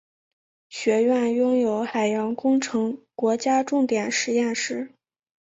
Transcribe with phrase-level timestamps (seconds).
[0.67, 4.95] 学院拥有海洋工程国家重点实验室。